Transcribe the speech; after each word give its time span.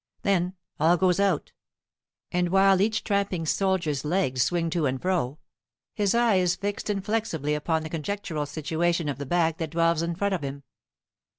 Then, 0.23 0.55
all 0.79 0.97
goes 0.97 1.19
out, 1.19 1.51
and 2.31 2.49
while 2.49 2.81
each 2.81 3.03
tramping 3.03 3.45
soldier's 3.45 4.03
legs 4.03 4.41
swing 4.41 4.71
to 4.71 4.87
and 4.87 4.99
fro, 4.99 5.37
his 5.93 6.15
eye 6.15 6.37
is 6.37 6.55
fixed 6.55 6.89
inflexibly 6.89 7.53
upon 7.53 7.83
the 7.83 7.89
conjectural 7.89 8.47
situation 8.47 9.07
of 9.09 9.19
the 9.19 9.27
back 9.27 9.59
that 9.59 9.69
dwells 9.69 10.01
in 10.01 10.15
front 10.15 10.33
of 10.33 10.41
him. 10.41 10.63